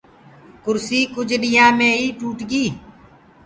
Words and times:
ڪُرسيٚ 0.63 1.11
ڪجھُ 1.13 1.35
ڏيآ 1.43 1.65
مي 1.77 1.89
هي 1.99 2.07
ٽوٽ 2.19 2.39
گئي۔ 2.51 2.67